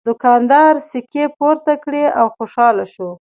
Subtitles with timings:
[0.07, 3.09] دوکاندار سکې پورته کړې او خوشحاله شو.